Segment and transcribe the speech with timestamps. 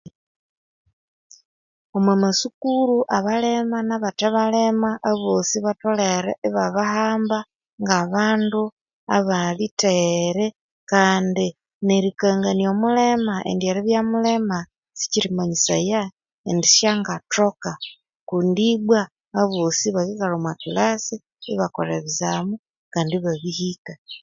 [1.95, 7.37] Omwamasukuru abalema nabathe balema aboosi batholere ibabahamba
[7.83, 8.63] ngabandu
[9.17, 10.47] abalitheghere
[10.91, 11.45] kandi
[11.85, 14.57] nerikangania omulema indi eribya mulema
[14.99, 16.01] skirimanyisaya
[16.49, 17.71] indi syangathoka
[18.29, 19.01] kundi ibwa
[19.39, 21.15] aboosi bakikalha omwa kilassi
[21.53, 22.55] ibakolha ebizamu
[22.93, 23.93] kandi ibabihika